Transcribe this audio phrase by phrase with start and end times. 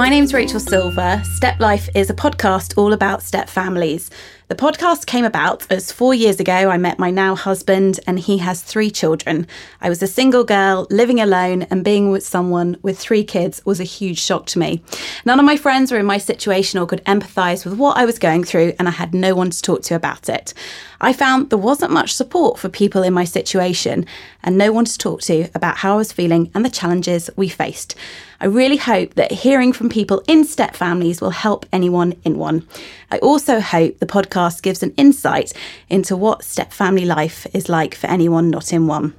[0.00, 1.20] My name's Rachel Silver.
[1.26, 4.08] Step Life is a podcast all about step families.
[4.48, 8.38] The podcast came about as four years ago I met my now husband, and he
[8.38, 9.46] has three children.
[9.82, 13.78] I was a single girl living alone, and being with someone with three kids was
[13.78, 14.82] a huge shock to me.
[15.26, 18.18] None of my friends were in my situation or could empathise with what I was
[18.18, 20.54] going through, and I had no one to talk to about it.
[21.02, 24.04] I found there wasn't much support for people in my situation,
[24.42, 27.48] and no one to talk to about how I was feeling and the challenges we
[27.48, 27.94] faced.
[28.40, 32.66] I really hope that hearing from people in step families will help anyone in one.
[33.10, 35.52] I also hope the podcast gives an insight
[35.88, 39.14] into what step family life is like for anyone not in one.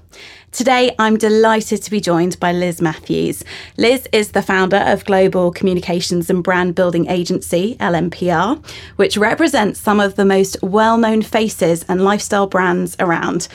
[0.52, 3.42] Today, I'm delighted to be joined by Liz Matthews.
[3.78, 8.62] Liz is the founder of global communications and brand building agency, LMPR,
[8.98, 13.48] which represents some of the most well known faces and lifestyle brands around.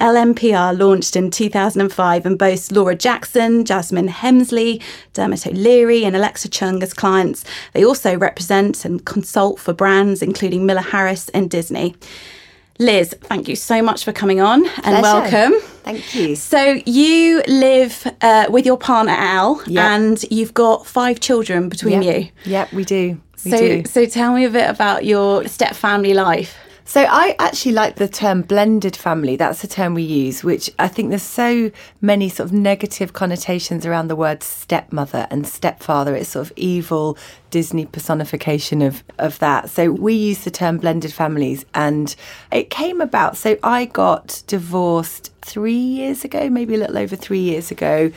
[0.00, 6.82] LMPR launched in 2005 and boasts Laura Jackson, Jasmine Hemsley, Dermot O'Leary, and Alexa Chung
[6.82, 7.44] as clients.
[7.74, 11.94] They also represent and consult for brands including Miller Harris and Disney.
[12.78, 15.02] Liz, thank you so much for coming on and Pleasure.
[15.02, 15.67] welcome.
[15.88, 16.36] Thank you.
[16.36, 19.82] So you live uh, with your partner Al, Yep.
[19.84, 22.14] and you've got five children between Yep.
[22.14, 22.28] you.
[22.52, 23.18] Yep, we do.
[23.44, 23.82] We So, do.
[23.86, 26.54] so tell me a bit about your step family life.
[26.88, 29.36] So I actually like the term blended family.
[29.36, 33.84] That's the term we use, which I think there's so many sort of negative connotations
[33.84, 36.16] around the word stepmother and stepfather.
[36.16, 37.18] It's sort of evil
[37.50, 39.68] Disney personification of, of that.
[39.68, 42.16] So we use the term blended families and
[42.50, 43.36] it came about.
[43.36, 48.10] So I got divorced three years ago, maybe a little over three years ago.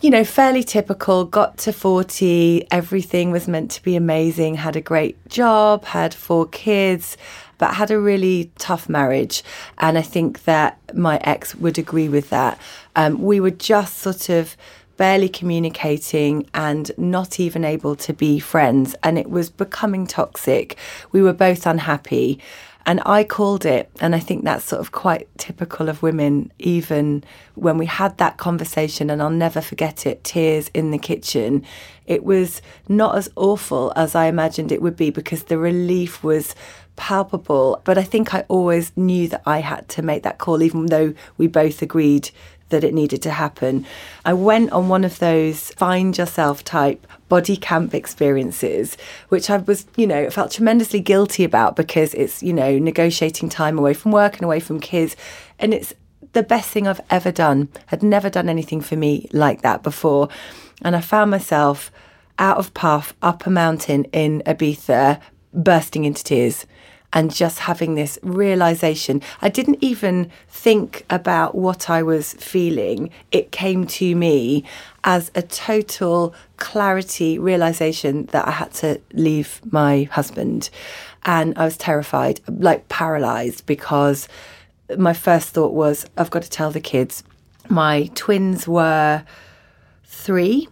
[0.00, 4.80] You know, fairly typical, got to 40, everything was meant to be amazing, had a
[4.80, 7.16] great job, had four kids
[7.58, 9.42] but had a really tough marriage.
[9.78, 12.58] And I think that my ex would agree with that.
[12.96, 14.56] Um, we were just sort of
[14.96, 18.96] barely communicating and not even able to be friends.
[19.02, 20.76] And it was becoming toxic.
[21.12, 22.40] We were both unhappy.
[22.88, 27.22] And I called it, and I think that's sort of quite typical of women, even
[27.54, 31.66] when we had that conversation, and I'll never forget it tears in the kitchen.
[32.06, 36.54] It was not as awful as I imagined it would be because the relief was
[36.98, 37.80] palpable.
[37.84, 41.14] But I think I always knew that I had to make that call, even though
[41.38, 42.30] we both agreed
[42.68, 43.86] that it needed to happen.
[44.26, 48.98] I went on one of those find yourself type body camp experiences,
[49.30, 53.78] which I was, you know, felt tremendously guilty about because it's, you know, negotiating time
[53.78, 55.16] away from work and away from kids.
[55.58, 55.94] And it's
[56.32, 57.68] the best thing I've ever done.
[57.86, 60.28] Had never done anything for me like that before.
[60.82, 61.90] And I found myself
[62.38, 65.20] out of puff up a mountain in Ibiza,
[65.54, 66.66] bursting into tears
[67.12, 69.22] and just having this realization.
[69.40, 73.10] I didn't even think about what I was feeling.
[73.32, 74.64] It came to me
[75.04, 80.68] as a total clarity realization that I had to leave my husband.
[81.24, 84.28] And I was terrified, like paralyzed, because
[84.96, 87.24] my first thought was, I've got to tell the kids.
[87.70, 89.24] My twins were
[90.04, 90.68] three.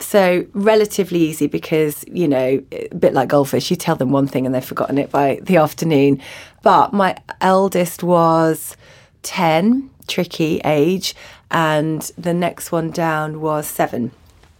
[0.00, 4.44] So relatively easy because, you know, a bit like goldfish, you tell them one thing
[4.44, 6.20] and they've forgotten it by the afternoon.
[6.62, 8.76] But my eldest was
[9.22, 11.14] 10, tricky age,
[11.50, 14.10] and the next one down was seven.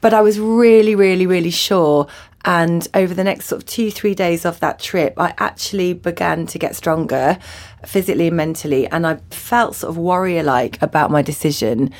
[0.00, 2.06] But I was really, really, really sure.
[2.44, 6.46] And over the next sort of two, three days of that trip, I actually began
[6.46, 7.38] to get stronger
[7.86, 8.86] physically and mentally.
[8.88, 11.90] And I felt sort of warrior like about my decision.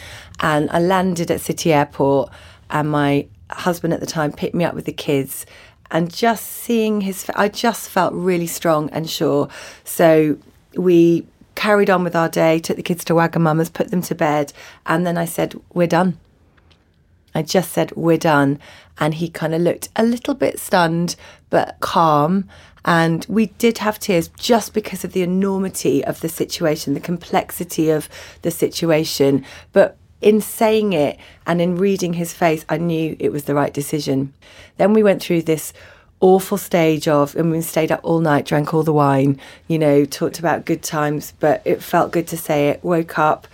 [0.41, 2.31] And I landed at City Airport,
[2.70, 5.47] and my husband at the time picked me up with the kids.
[5.91, 9.48] And just seeing his, I just felt really strong and sure.
[9.84, 10.38] So
[10.76, 14.52] we carried on with our day, took the kids to Wagamama's, put them to bed.
[14.86, 16.19] And then I said, We're done.
[17.34, 18.58] I just said, We're done.
[18.98, 21.16] And he kind of looked a little bit stunned,
[21.50, 22.48] but calm.
[22.84, 27.88] And we did have tears just because of the enormity of the situation, the complexity
[27.90, 28.08] of
[28.43, 29.44] the situation.
[29.72, 33.73] But in saying it and in reading his face, I knew it was the right
[33.75, 34.32] decision.
[34.79, 35.75] Then we went through this
[36.21, 39.38] awful stage of, and we stayed up all night, drank all the wine,
[39.69, 42.82] you know, talked about good times, but it felt good to say it.
[42.82, 43.47] Woke up,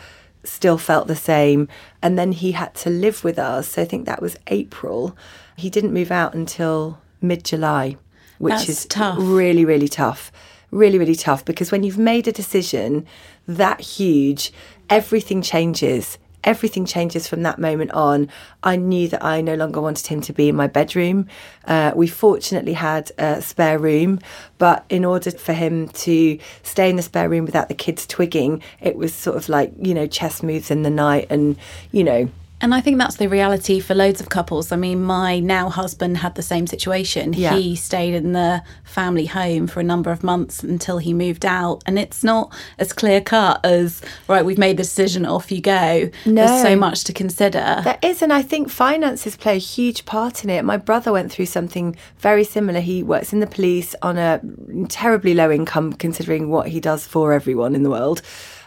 [0.44, 1.67] still felt the same.
[2.00, 3.70] And then he had to live with us.
[3.70, 5.16] So I think that was April.
[5.56, 7.96] He didn't move out until mid July,
[8.38, 9.19] which That's is tough.
[9.19, 10.31] really, really tough.
[10.70, 13.05] Really, really tough because when you've made a decision
[13.49, 14.52] that huge,
[14.88, 16.16] everything changes.
[16.44, 18.28] Everything changes from that moment on.
[18.62, 21.26] I knew that I no longer wanted him to be in my bedroom.
[21.66, 24.20] Uh, we fortunately had a spare room,
[24.58, 28.62] but in order for him to stay in the spare room without the kids twigging,
[28.81, 31.56] it was sort of like, you know, chess moves in the night and,
[31.92, 32.28] you know,
[32.62, 34.70] And I think that's the reality for loads of couples.
[34.70, 37.32] I mean, my now husband had the same situation.
[37.32, 37.56] Yeah.
[37.56, 41.82] He stayed in the family home for a number of months until he moved out.
[41.86, 46.10] And it's not as clear cut as, right, we've made the decision, off you go.
[46.26, 46.46] No.
[46.46, 47.80] There's so much to consider.
[47.82, 50.62] There is, and I think finances play a huge part in it.
[50.64, 52.80] My brother went through something very similar.
[52.80, 54.40] He works in the police on a
[54.88, 58.20] terribly low income, considering what he does for everyone in the world.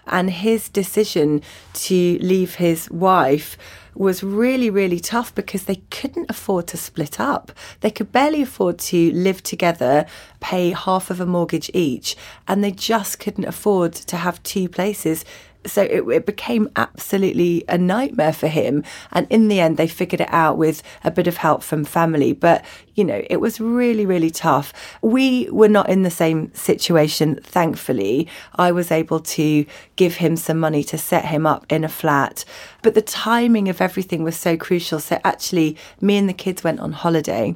[0.08, 1.42] And his decision
[1.74, 3.58] to leave his wife
[3.96, 7.52] was really, really tough because they couldn't afford to split up.
[7.82, 10.06] They could barely afford to live together,
[10.40, 12.16] pay half of a mortgage each,
[12.48, 15.26] and they just couldn't afford to have two places
[15.66, 18.84] so it, it, became absolutely a nightmare for him.
[19.12, 22.34] And in the end, they figured it out with a bit of help from family.
[22.34, 22.64] But,
[22.96, 24.74] you know, it was really, really tough.
[25.02, 28.28] We were not in the same situation, thankfully.
[28.56, 29.66] I was able to
[29.96, 32.46] give him some money to set him up in a flat.
[32.82, 35.00] But the timing of everything was so crucial.
[35.00, 37.56] So actually, me and the kids went on holiday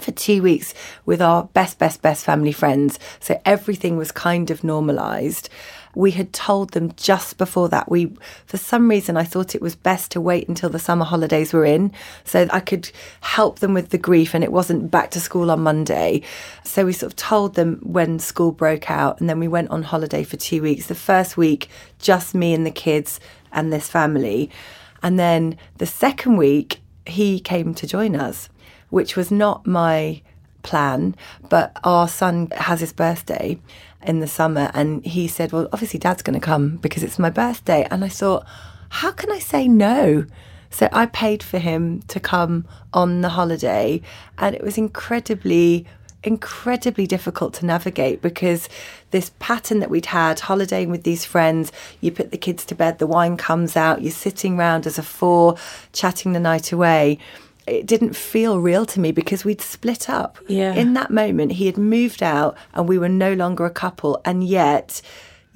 [0.00, 2.98] for two weeks with our best, best, best family friends.
[3.20, 5.48] So everything was kind of normalized
[5.96, 7.90] we had told them just before that.
[7.90, 8.12] We
[8.44, 11.64] for some reason I thought it was best to wait until the summer holidays were
[11.64, 11.90] in
[12.22, 12.90] so I could
[13.22, 16.22] help them with the grief and it wasn't back to school on Monday.
[16.64, 19.82] So we sort of told them when school broke out and then we went on
[19.82, 20.86] holiday for 2 weeks.
[20.86, 23.18] The first week just me and the kids
[23.50, 24.50] and this family.
[25.02, 28.50] And then the second week he came to join us
[28.90, 30.20] which was not my
[30.62, 31.14] plan
[31.48, 33.58] but our son has his birthday
[34.06, 37.30] in the summer and he said, Well, obviously dad's going to come because it's my
[37.30, 37.86] birthday.
[37.90, 38.46] And I thought,
[38.88, 40.26] How can I say no?
[40.70, 44.02] So I paid for him to come on the holiday
[44.38, 45.86] and it was incredibly
[46.22, 48.68] incredibly difficult to navigate because
[49.12, 51.70] this pattern that we'd had holidaying with these friends
[52.00, 55.02] you put the kids to bed the wine comes out you're sitting round as a
[55.02, 55.56] four
[55.92, 57.16] chatting the night away
[57.66, 60.38] it didn't feel real to me because we'd split up.
[60.48, 60.74] Yeah.
[60.74, 64.20] In that moment, he had moved out and we were no longer a couple.
[64.24, 65.02] And yet,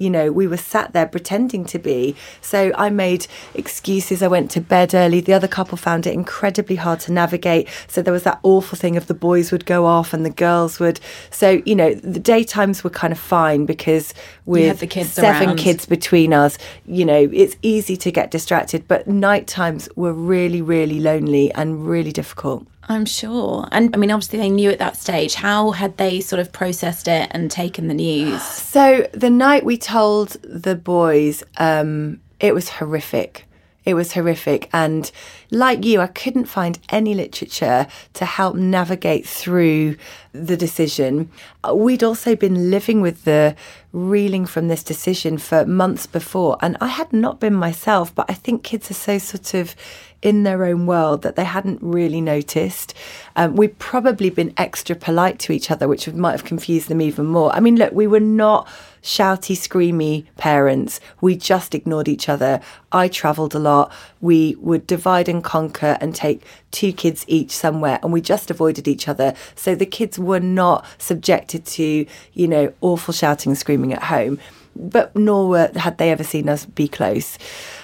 [0.01, 2.15] you know, we were sat there pretending to be.
[2.41, 4.23] So I made excuses.
[4.23, 5.21] I went to bed early.
[5.21, 7.69] The other couple found it incredibly hard to navigate.
[7.87, 10.79] So there was that awful thing of the boys would go off and the girls
[10.79, 10.99] would.
[11.29, 14.15] So, you know, the daytimes were kind of fine because
[14.45, 15.57] with the kids seven around.
[15.57, 18.87] kids between us, you know, it's easy to get distracted.
[18.87, 22.65] But night times were really, really lonely and really difficult.
[22.91, 23.67] I'm sure.
[23.71, 25.35] And I mean, obviously, they knew at that stage.
[25.35, 28.41] How had they sort of processed it and taken the news?
[28.41, 33.47] So the night we told the boys, um, it was horrific.
[33.83, 34.69] It was horrific.
[34.73, 35.09] And
[35.49, 39.97] like you, I couldn't find any literature to help navigate through
[40.33, 41.31] the decision.
[41.73, 43.55] We'd also been living with the
[43.91, 46.57] reeling from this decision for months before.
[46.61, 49.75] And I had not been myself, but I think kids are so sort of
[50.21, 52.93] in their own world that they hadn't really noticed.
[53.35, 57.25] Um, we'd probably been extra polite to each other, which might have confused them even
[57.25, 57.53] more.
[57.53, 58.67] I mean, look, we were not
[59.01, 60.99] shouty, screamy parents.
[61.21, 62.61] We just ignored each other.
[62.91, 63.91] I travelled a lot.
[64.19, 68.87] We would divide and conquer and take two kids each somewhere, and we just avoided
[68.87, 69.33] each other.
[69.55, 74.39] So the kids were not subjected to, you know, awful shouting and screaming at home
[74.75, 77.37] but nor were, had they ever seen us be close.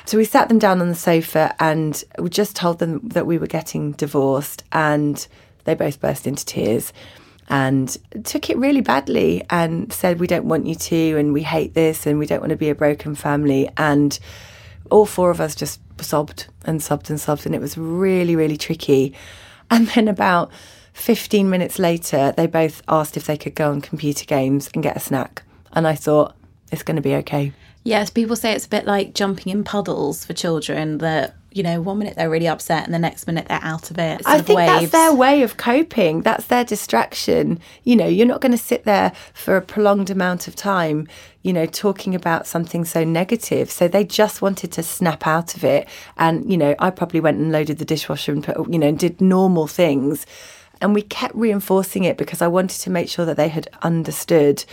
[0.08, 3.38] So we sat them down on the sofa and we just told them that we
[3.38, 5.28] were getting divorced, and
[5.66, 6.94] they both burst into tears
[7.50, 11.74] and took it really badly and said, We don't want you to, and we hate
[11.74, 13.70] this, and we don't want to be a broken family.
[13.76, 14.18] And
[14.90, 18.58] all four of us just sobbed and sobbed and sobbed, and it was really, really
[18.58, 19.14] tricky.
[19.70, 20.50] And then about
[20.94, 24.96] 15 minutes later, they both asked if they could go on computer games and get
[24.96, 25.44] a snack.
[25.74, 26.34] And I thought,
[26.72, 27.52] it's going to be okay.
[27.88, 31.80] Yes, people say it's a bit like jumping in puddles for children that, you know,
[31.80, 34.20] one minute they're really upset and the next minute they're out of it.
[34.20, 36.22] It's I think that's their way of coping.
[36.22, 37.62] That's their distraction.
[37.86, 41.08] You know, you're not going to sit there for a prolonged amount of time,
[41.44, 43.72] you know, talking about something so negative.
[43.72, 45.88] So they just wanted to snap out of it.
[46.18, 49.22] And, you know, I probably went and loaded the dishwasher and put, you know, did
[49.22, 50.26] normal things.
[50.82, 54.66] And we kept reinforcing it because I wanted to make sure that they had understood.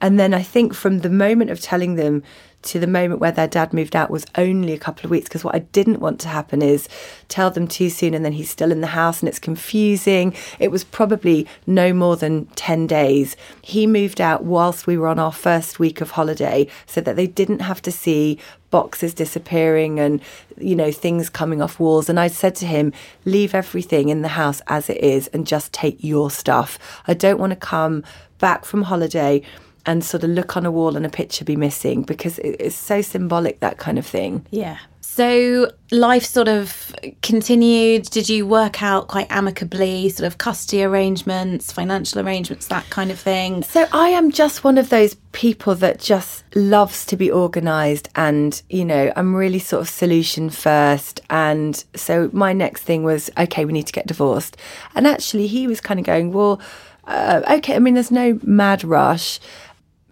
[0.00, 2.22] And then I think from the moment of telling them
[2.62, 5.44] to the moment where their dad moved out was only a couple of weeks because
[5.44, 6.88] what I didn't want to happen is
[7.28, 10.34] tell them too soon and then he's still in the house and it's confusing.
[10.58, 13.36] It was probably no more than 10 days.
[13.62, 17.26] He moved out whilst we were on our first week of holiday so that they
[17.26, 18.38] didn't have to see
[18.70, 20.20] boxes disappearing and
[20.56, 22.90] you know things coming off walls and I said to him
[23.26, 26.78] leave everything in the house as it is and just take your stuff.
[27.06, 28.02] I don't want to come
[28.38, 29.42] back from holiday
[29.86, 33.02] and sort of look on a wall and a picture be missing because it's so
[33.02, 34.46] symbolic, that kind of thing.
[34.50, 34.78] Yeah.
[35.00, 38.04] So life sort of continued.
[38.04, 43.20] Did you work out quite amicably, sort of custody arrangements, financial arrangements, that kind of
[43.20, 43.62] thing?
[43.62, 48.62] So I am just one of those people that just loves to be organised, and
[48.70, 51.20] you know, I'm really sort of solution first.
[51.28, 54.56] And so my next thing was, okay, we need to get divorced.
[54.94, 56.58] And actually, he was kind of going, well,
[57.04, 57.74] uh, okay.
[57.74, 59.40] I mean, there's no mad rush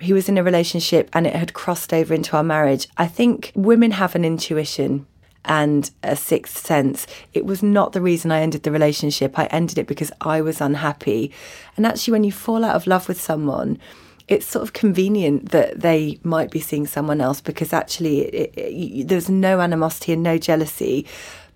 [0.00, 2.88] he was in a relationship and it had crossed over into our marriage.
[2.97, 5.07] I think women have an intuition
[5.45, 7.07] and a sixth sense.
[7.33, 9.38] It was not the reason I ended the relationship.
[9.38, 11.33] I ended it because I was unhappy.
[11.76, 13.78] And actually, when you fall out of love with someone,
[14.28, 19.09] it's sort of convenient that they might be seeing someone else because actually it, it,
[19.09, 21.07] there's no animosity and no jealousy.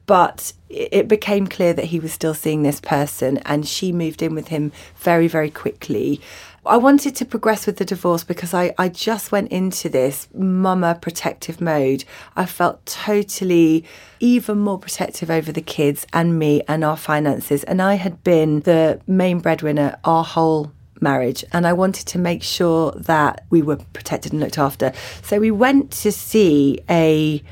[0.07, 4.35] But it became clear that he was still seeing this person, and she moved in
[4.35, 6.21] with him very, very quickly.
[6.67, 10.99] I wanted to progress with the divorce because I, I just went into this mama
[11.01, 12.05] protective mode.
[12.37, 13.85] I felt totally
[14.21, 17.65] even more protective over the kids and me and our finances.
[17.65, 22.43] And I had been the main breadwinner our whole marriage and I wanted to make
[22.43, 24.93] sure that we were protected and looked after.
[25.23, 27.43] So we went to see a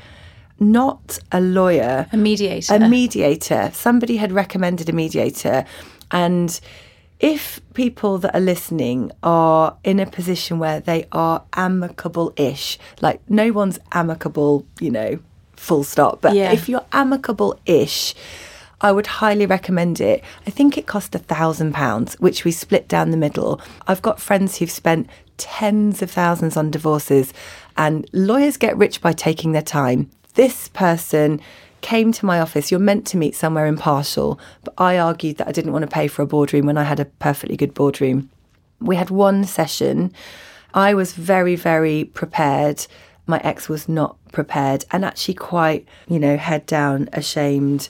[0.59, 2.75] not a lawyer, a mediator.
[2.75, 3.69] A mediator.
[3.73, 5.65] Somebody had recommended a mediator
[6.11, 6.59] and
[7.23, 13.21] if people that are listening are in a position where they are amicable ish, like
[13.29, 15.17] no one's amicable, you know,
[15.55, 16.51] full stop, but yeah.
[16.51, 18.13] if you're amicable ish,
[18.81, 20.21] I would highly recommend it.
[20.45, 23.61] I think it cost a thousand pounds, which we split down the middle.
[23.87, 27.33] I've got friends who've spent tens of thousands on divorces,
[27.77, 30.09] and lawyers get rich by taking their time.
[30.33, 31.39] This person
[31.83, 35.51] came to my office, you're meant to meet somewhere impartial, but I argued that I
[35.51, 38.29] didn't want to pay for a boardroom when I had a perfectly good boardroom.
[38.79, 40.11] We had one session.
[40.73, 42.87] I was very, very prepared.
[43.27, 47.89] My ex was not prepared and actually quite, you know, head down, ashamed.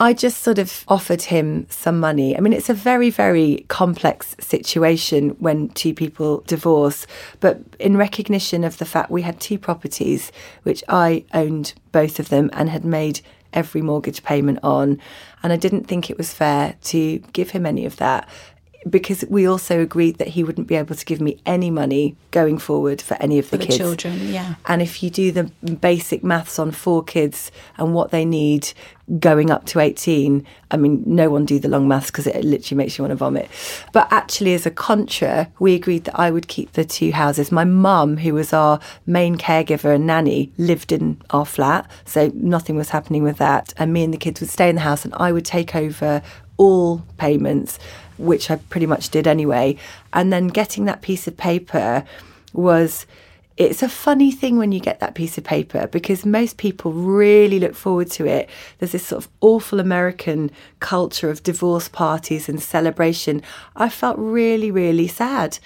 [0.00, 2.36] I just sort of offered him some money.
[2.36, 7.04] I mean, it's a very, very complex situation when two people divorce,
[7.40, 10.30] but in recognition of the fact we had two properties,
[10.62, 15.00] which I owned both of them and had made every mortgage payment on.
[15.42, 18.28] And I didn't think it was fair to give him any of that
[18.88, 22.58] because we also agreed that he wouldn't be able to give me any money going
[22.58, 23.76] forward for any of the, the kids.
[23.76, 24.54] children, yeah.
[24.66, 25.44] And if you do the
[25.80, 28.72] basic maths on four kids and what they need
[29.18, 32.76] going up to 18, I mean, no one do the long maths because it literally
[32.76, 33.50] makes you want to vomit.
[33.92, 37.50] But actually, as a contra, we agreed that I would keep the two houses.
[37.50, 42.76] My mum, who was our main caregiver and nanny, lived in our flat, so nothing
[42.76, 43.74] was happening with that.
[43.76, 46.22] And me and the kids would stay in the house and I would take over
[46.58, 47.78] all payments
[48.18, 49.76] which I pretty much did anyway.
[50.12, 52.04] And then getting that piece of paper
[52.52, 53.06] was
[53.58, 57.58] it's a funny thing when you get that piece of paper because most people really
[57.58, 58.48] look forward to it.
[58.78, 63.42] There's this sort of awful American culture of divorce parties and celebration.
[63.74, 65.58] I felt really, really sad.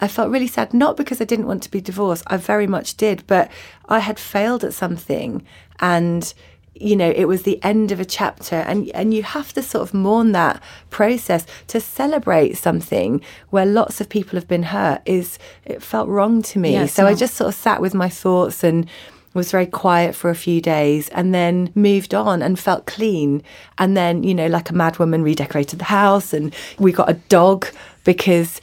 [0.00, 2.96] I felt really sad, not because I didn't want to be divorced, I very much
[2.96, 3.48] did, but
[3.88, 5.46] I had failed at something
[5.78, 6.34] and
[6.74, 9.82] you know it was the end of a chapter and and you have to sort
[9.82, 11.46] of mourn that process.
[11.68, 16.58] To celebrate something where lots of people have been hurt is it felt wrong to
[16.58, 16.86] me.
[16.86, 18.88] So i just sort of sat with my thoughts and
[19.34, 23.42] was very quiet for a few days and then moved on and felt clean.
[23.78, 27.14] And then you know like a mad woman redecorated the house and we got a
[27.28, 27.66] dog
[28.04, 28.60] because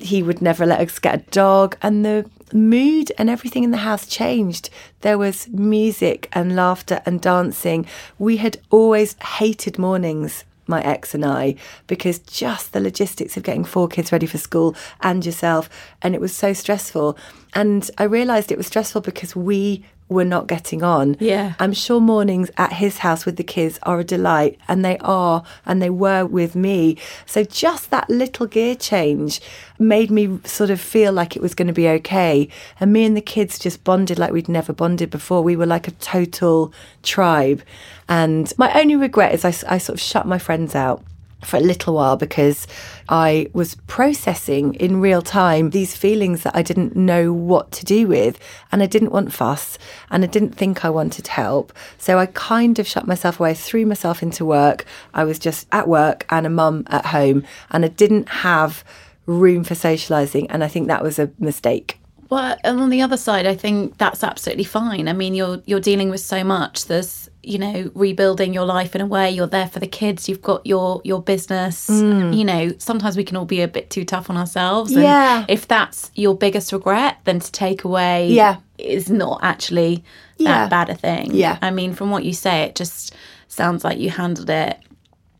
[0.00, 3.78] he would never let us get a dog and the mood and everything in the
[3.78, 4.70] house changed.
[5.00, 7.86] There was music and laughter and dancing.
[8.18, 11.56] We had always hated mornings my ex and I
[11.88, 15.68] because just the logistics of getting four kids ready for school and yourself
[16.00, 17.18] and it was so stressful
[17.54, 21.16] and I realized it was stressful because we were not getting on.
[21.20, 21.54] Yeah.
[21.58, 25.42] I'm sure mornings at his house with the kids are a delight, and they are,
[25.64, 26.98] and they were with me.
[27.24, 29.40] So just that little gear change
[29.78, 32.48] made me sort of feel like it was going to be okay.
[32.78, 35.42] And me and the kids just bonded like we'd never bonded before.
[35.42, 37.62] We were like a total tribe.
[38.08, 41.02] And my only regret is I, I sort of shut my friends out
[41.42, 42.66] for a little while because
[43.08, 48.06] I was processing in real time these feelings that I didn't know what to do
[48.06, 48.38] with.
[48.72, 49.78] And I didn't want fuss
[50.10, 51.72] and I didn't think I wanted help.
[51.98, 54.84] So I kind of shut myself away, threw myself into work.
[55.14, 57.44] I was just at work and a mum at home.
[57.70, 58.84] And I didn't have
[59.26, 60.50] room for socializing.
[60.50, 62.00] And I think that was a mistake.
[62.28, 65.08] Well, and on the other side, I think that's absolutely fine.
[65.08, 66.86] I mean, you're you're dealing with so much.
[66.86, 70.42] There's you know rebuilding your life in a way you're there for the kids you've
[70.42, 74.28] got your your business you know sometimes we can all be a bit too tough
[74.28, 75.04] on ourselves and Mm.
[75.04, 75.44] Yeah.
[75.48, 78.56] if that's your biggest regret then to take away Yeah.
[78.78, 80.04] is not actually
[80.36, 80.68] Yeah.
[80.68, 81.56] that bad a thing Yeah.
[81.62, 83.14] i mean from what you say it just
[83.48, 84.78] sounds like you handled it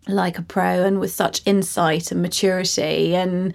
[0.09, 3.53] like a pro and with such insight and maturity and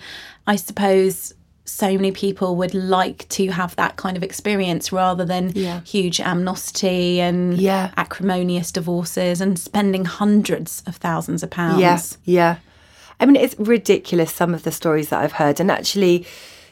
[0.47, 1.33] i suppose
[1.65, 5.81] so many people would like to have that kind of experience rather than Yeah.
[5.83, 7.89] huge amnesty and Yeah.
[7.97, 11.79] acrimonious divorces and spending hundreds of thousands of pounds.
[11.81, 12.55] Yeah, yeah.
[13.19, 15.59] I mean, it's ridiculous some of the stories that I've heard.
[15.59, 16.25] And actually,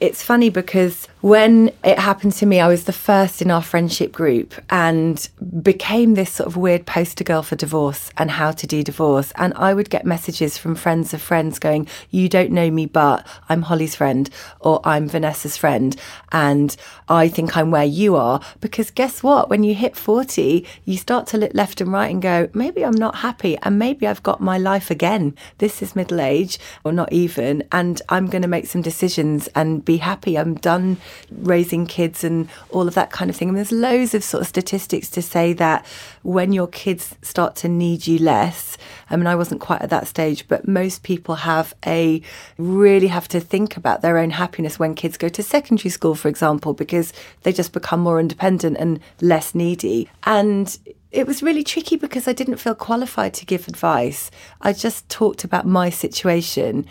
[0.03, 4.11] it's funny because when it happened to me, I was the first in our friendship
[4.11, 5.29] group and
[5.61, 9.31] became this sort of weird poster girl for divorce and how to do divorce.
[9.37, 13.25] And I would get messages from friends of friends going, You don't know me, but
[13.47, 14.29] I'm Holly's friend
[14.59, 15.95] or I'm Vanessa's friend.
[16.33, 16.75] And
[17.07, 18.41] I think I'm where you are.
[18.59, 19.49] Because guess what?
[19.49, 22.91] When you hit 40, you start to look left and right and go, Maybe I'm
[22.91, 25.37] not happy and maybe I've got my life again.
[25.59, 27.63] This is middle age or not even.
[27.71, 30.37] And I'm going to make some decisions and be happy.
[30.37, 30.97] I'm done
[31.31, 33.49] raising kids and all of that kind of thing.
[33.49, 35.85] And there's loads of sort of statistics to say that
[36.23, 38.77] when your kids start to need you less,
[39.09, 42.21] I mean, I wasn't quite at that stage, but most people have a
[42.57, 46.27] really have to think about their own happiness when kids go to secondary school, for
[46.27, 50.09] example, because they just become more independent and less needy.
[50.23, 50.77] And
[51.11, 54.31] it was really tricky because I didn't feel qualified to give advice.
[54.61, 56.87] I just talked about my situation.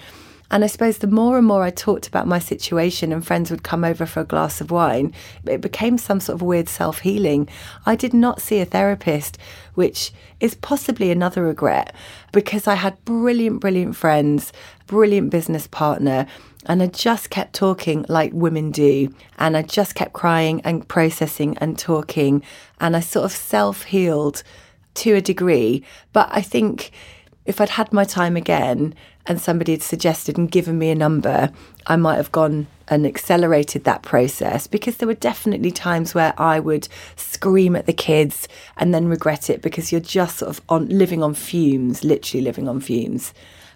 [0.53, 3.63] And I suppose the more and more I talked about my situation and friends would
[3.63, 5.15] come over for a glass of wine,
[5.47, 7.49] it became some sort of weird self healing.
[7.87, 9.39] I did not see a therapist,
[9.75, 11.95] which is possibly another regret
[12.33, 14.53] because I had brilliant, brilliant friends,
[14.87, 16.27] brilliant business partner.
[16.67, 19.13] And I just kept talking like women do.
[19.39, 22.43] And I just kept crying and processing and talking.
[22.79, 24.43] And I sort of self healed
[24.97, 25.83] to a degree.
[26.13, 26.93] But I think
[27.47, 28.95] if I'd had my time again
[29.27, 31.51] and somebody had suggested and given me a number,
[31.87, 36.59] I might have gone and accelerated that process because there were definitely times where I
[36.61, 40.89] would scream at the kids and then regret it because you're just sort of on
[40.89, 43.33] living on fumes, literally living on fumes.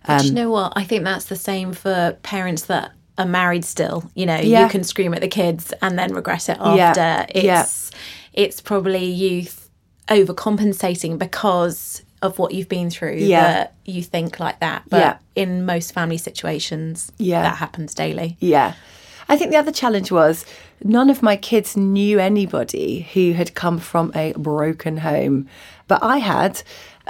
[0.06, 0.72] But Um, you know what?
[0.76, 4.10] I think that's the same for parents that are married still.
[4.14, 4.64] You know, Yeah.
[4.64, 6.88] you can scream at the kids and then regret it Yeah.
[6.90, 7.38] after.
[7.38, 7.62] Yeah.
[7.62, 7.90] It's
[8.34, 9.70] it's probably youth
[10.08, 13.42] overcompensating because of what you've been through Yeah.
[13.52, 14.82] that you think like that.
[14.88, 15.16] But Yeah.
[15.34, 17.42] in most family situations, Yeah.
[17.42, 18.36] that happens daily.
[18.40, 18.72] Yeah.
[19.28, 20.44] I think the other challenge was
[20.84, 25.48] none of my kids knew anybody who had come from a broken home,
[25.88, 26.62] but I had.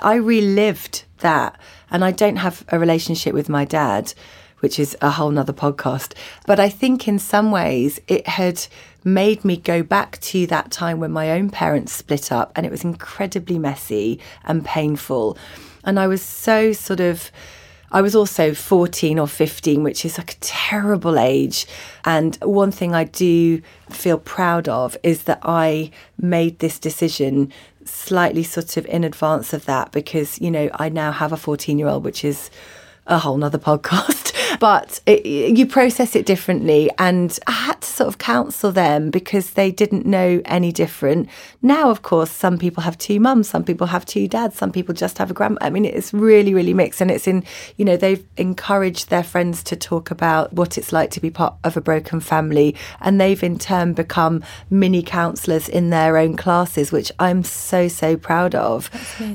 [0.02, 1.56] I relived that,
[1.90, 4.12] and I don't have a relationship with my dad,
[4.60, 6.14] which is a whole nother podcast.
[6.46, 8.66] But I think in some ways it had
[9.04, 12.72] made me go back to that time when my own parents split up, and it
[12.72, 15.38] was incredibly messy and painful.
[15.84, 17.30] And I was so sort of
[17.92, 21.66] I was also 14 or 15, which is like a terrible age.
[22.04, 27.52] And one thing I do feel proud of is that I made this decision
[27.84, 31.78] slightly sort of in advance of that because, you know, I now have a 14
[31.78, 32.50] year old, which is
[33.06, 34.32] a whole nother podcast.
[34.58, 36.90] But it, you process it differently.
[36.98, 41.28] And I had to sort of counsel them because they didn't know any different.
[41.62, 44.94] Now, of course, some people have two mums, some people have two dads, some people
[44.94, 45.58] just have a grandma.
[45.60, 47.00] I mean, it's really, really mixed.
[47.00, 47.44] And it's in,
[47.76, 51.54] you know, they've encouraged their friends to talk about what it's like to be part
[51.64, 52.74] of a broken family.
[53.00, 58.16] And they've in turn become mini counsellors in their own classes, which I'm so, so
[58.16, 58.90] proud of.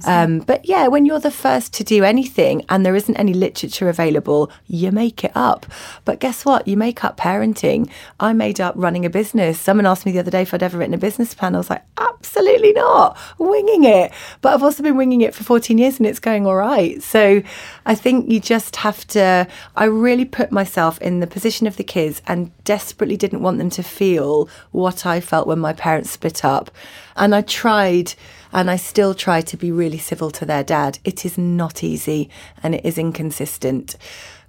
[0.06, 3.90] Um, but yeah, when you're the first to do anything and there isn't any literature
[3.90, 5.66] available, you make it up.
[6.06, 6.68] But guess what?
[6.68, 7.90] You make up parenting.
[8.20, 9.60] I made up running a business.
[9.60, 11.56] Someone asked me the other day if I'd ever written a business plan.
[11.56, 13.18] I was like, absolutely not.
[13.38, 14.12] Winging it.
[14.42, 17.02] But I've also been winging it for 14 years and it's going all right.
[17.04, 17.42] So
[17.86, 21.84] I think you just have to, I really put myself in the position of the
[21.84, 26.44] kids and desperately didn't want them to feel what I felt when my parents split
[26.44, 26.72] up.
[27.16, 28.14] And I tried
[28.54, 31.00] and I still try to be really civil to their dad.
[31.04, 32.30] It is not easy
[32.62, 33.96] and it is inconsistent.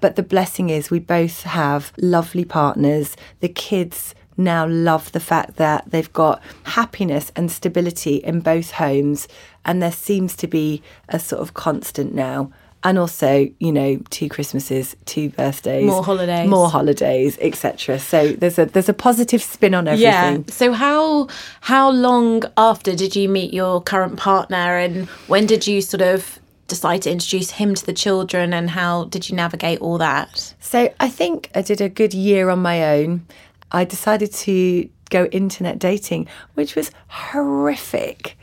[0.00, 3.16] But the blessing is we both have lovely partners.
[3.40, 9.28] The kids now love the fact that they've got happiness and stability in both homes.
[9.64, 12.50] And there seems to be a sort of constant now.
[12.84, 16.48] And also, you know, two Christmases, two birthdays, More holidays.
[16.48, 18.00] more holidays, etc.
[18.00, 20.04] So there's a there's a positive spin on everything.
[20.04, 20.38] Yeah.
[20.48, 21.28] So how
[21.60, 26.40] how long after did you meet your current partner and when did you sort of
[26.66, 30.54] decide to introduce him to the children and how did you navigate all that?
[30.58, 33.26] So I think I did a good year on my own.
[33.70, 38.36] I decided to go internet dating, which was horrific.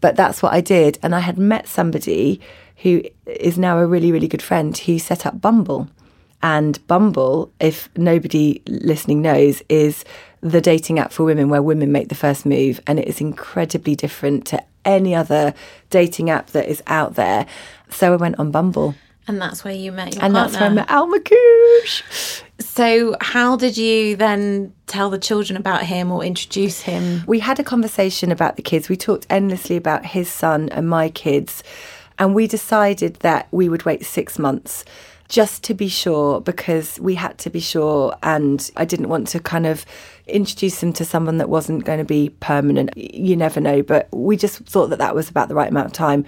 [0.00, 0.98] But that's what I did.
[1.02, 2.40] And I had met somebody
[2.78, 5.88] who is now a really, really good friend who set up Bumble.
[6.42, 10.04] And Bumble, if nobody listening knows, is
[10.40, 12.80] the dating app for women where women make the first move.
[12.86, 15.54] And it is incredibly different to any other
[15.90, 17.46] dating app that is out there.
[17.90, 18.94] So I went on Bumble.
[19.26, 20.26] And that's where you met your partner.
[20.26, 20.50] and partner.
[20.50, 22.42] that's where I met Al MacCuish.
[22.60, 27.24] So, how did you then tell the children about him or introduce him?
[27.26, 28.88] We had a conversation about the kids.
[28.88, 31.62] We talked endlessly about his son and my kids.
[32.18, 34.84] And we decided that we would wait six months
[35.28, 38.16] just to be sure because we had to be sure.
[38.22, 39.84] And I didn't want to kind of
[40.26, 42.96] introduce them to someone that wasn't going to be permanent.
[42.96, 43.82] You never know.
[43.82, 46.24] But we just thought that that was about the right amount of time.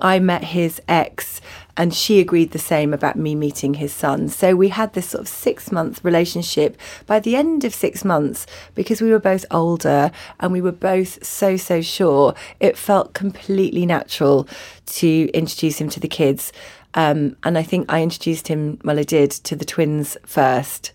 [0.00, 1.40] I met his ex
[1.76, 4.28] and she agreed the same about me meeting his son.
[4.28, 6.76] So we had this sort of six month relationship.
[7.06, 10.10] By the end of six months, because we were both older
[10.40, 14.48] and we were both so, so sure, it felt completely natural
[14.86, 16.52] to introduce him to the kids.
[16.94, 20.92] Um, and I think I introduced him, well, I did, to the twins first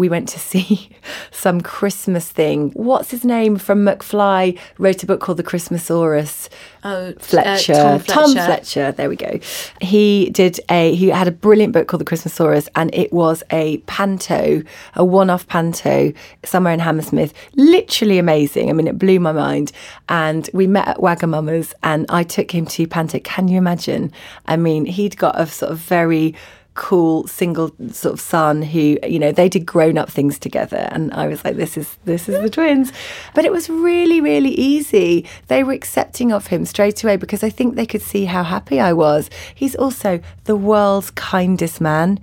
[0.00, 0.88] we went to see
[1.30, 2.70] some Christmas thing.
[2.70, 4.58] What's his name from McFly?
[4.78, 6.48] Wrote a book called The Christmasaurus.
[6.82, 7.74] Oh, Fletcher.
[7.74, 8.12] Uh, Tom Fletcher.
[8.12, 8.92] Tom Fletcher.
[8.92, 9.38] There we go.
[9.80, 10.94] He did a.
[10.94, 14.62] He had a brilliant book called The Christmasaurus, and it was a panto,
[14.94, 16.12] a one-off panto
[16.44, 17.34] somewhere in Hammersmith.
[17.54, 18.70] Literally amazing.
[18.70, 19.70] I mean, it blew my mind.
[20.08, 23.18] And we met at Wagamama's, and I took him to panto.
[23.20, 24.10] Can you imagine?
[24.46, 26.34] I mean, he'd got a sort of very
[26.80, 31.12] cool single sort of son who you know they did grown up things together and
[31.12, 32.90] I was like this is this is the twins.
[33.34, 35.26] But it was really really easy.
[35.48, 38.80] They were accepting of him straight away because I think they could see how happy
[38.80, 39.28] I was.
[39.54, 42.18] He's also the world's kindest man.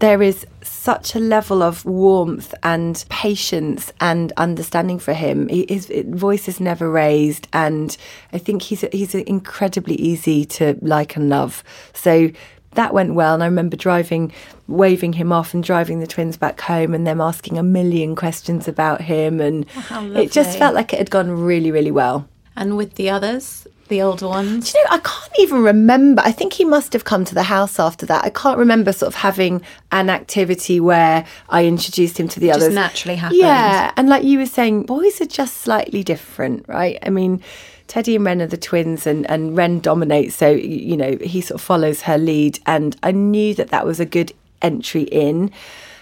[0.00, 5.48] There is such a level of warmth and patience and understanding for him.
[5.48, 7.96] His voice is never raised, and
[8.32, 11.62] I think he's he's incredibly easy to like and love.
[11.92, 12.30] So
[12.72, 13.34] that went well.
[13.34, 14.32] And I remember driving,
[14.68, 18.68] waving him off and driving the twins back home and them asking a million questions
[18.68, 19.40] about him.
[19.40, 22.28] And oh, it just felt like it had gone really, really well.
[22.56, 24.72] And with the others, the older ones?
[24.72, 26.22] Do you know, I can't even remember.
[26.24, 28.24] I think he must have come to the house after that.
[28.24, 29.60] I can't remember sort of having
[29.92, 32.68] an activity where I introduced him to the it others.
[32.68, 33.40] Just naturally happened.
[33.40, 33.92] Yeah.
[33.96, 36.98] And like you were saying, boys are just slightly different, right?
[37.02, 37.42] I mean,
[37.90, 40.36] Teddy and Ren are the twins, and, and Ren dominates.
[40.36, 42.60] So, you know, he sort of follows her lead.
[42.64, 45.50] And I knew that that was a good entry in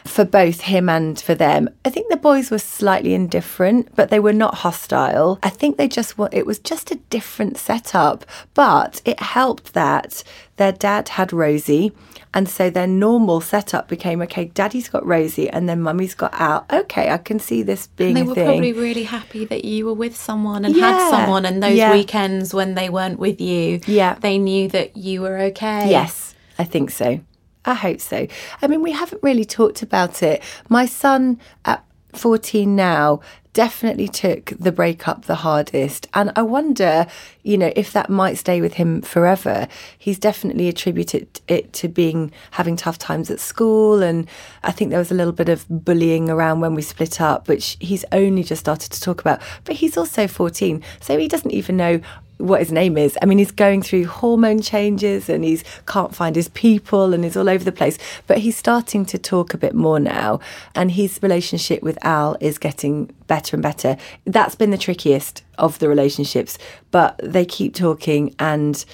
[0.09, 1.69] for both him and for them.
[1.85, 5.39] I think the boys were slightly indifferent, but they were not hostile.
[5.43, 10.25] I think they just were, it was just a different setup, but it helped that
[10.57, 11.93] their dad had Rosie.
[12.35, 16.67] And so their normal setup became okay, daddy's got Rosie and then mummy's got Al.
[16.73, 18.47] Okay, I can see this being and they were thing.
[18.47, 20.91] probably really happy that you were with someone and Yeah.
[20.99, 21.93] had someone and those Yeah.
[21.93, 24.17] weekends when they weren't with you, Yeah.
[24.21, 25.89] they knew that you were okay.
[25.91, 27.21] Yes, I think so.
[27.69, 28.27] I hope so.
[28.63, 30.43] I mean, we haven't really talked about it.
[30.71, 33.21] My son at 14 now
[33.53, 36.09] definitely took the breakup the hardest.
[36.15, 37.07] And I wonder,
[37.43, 39.69] you know, if that might stay with him forever.
[39.99, 44.03] He's definitely attributed it to being having tough times at school.
[44.03, 44.27] And
[44.63, 47.77] I think there was a little bit of bullying around when we split up, which
[47.81, 49.43] he's only just started to talk about.
[49.65, 50.83] But he's also 14.
[51.01, 52.01] So he doesn't even know
[52.39, 53.19] what his name is.
[53.21, 57.37] I mean, he's going through hormone changes and he's can't find his people and he's
[57.37, 57.99] all over the place.
[58.27, 60.41] But he's starting to talk a bit more now,
[60.75, 63.97] and his relationship with Al is getting better and better.
[64.25, 66.59] That's been the trickiest of the relationships,
[66.91, 68.85] but they keep talking and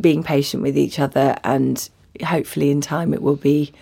[0.00, 1.88] being patient with each other, and
[2.24, 3.72] hopefully in time it will be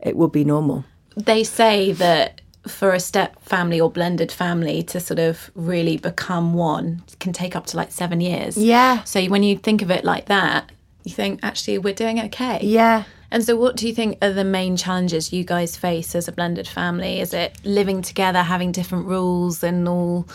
[0.00, 0.84] it will be normal.
[1.16, 6.54] They say that for a step family or blended family to sort of really become
[6.54, 8.56] one can take up to like seven years.
[8.56, 9.02] Yeah.
[9.04, 10.70] So when you think of it like that,
[11.04, 12.60] you think actually we're doing okay.
[12.62, 13.04] Yeah.
[13.30, 16.32] And so, what do you think are the main challenges you guys face as a
[16.32, 17.20] blended family?
[17.20, 20.26] Is it living together, having different rules, and all?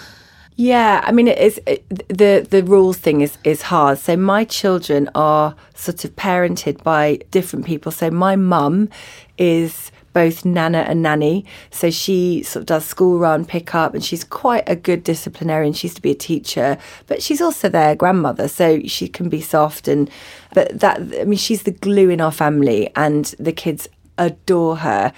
[0.55, 3.97] Yeah, I mean, it is it, the the rules thing is is hard.
[3.97, 7.91] So my children are sort of parented by different people.
[7.91, 8.89] So my mum
[9.38, 11.45] is both nana and nanny.
[11.71, 15.73] So she sort of does school run, pick up, and she's quite a good disciplinarian.
[15.73, 19.41] She used to be a teacher, but she's also their grandmother, so she can be
[19.41, 20.10] soft and.
[20.54, 25.12] But that I mean, she's the glue in our family, and the kids adore her.